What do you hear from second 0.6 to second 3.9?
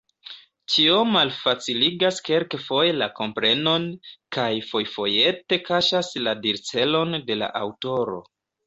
Tio malfaciligas kelkfoje la komprenon,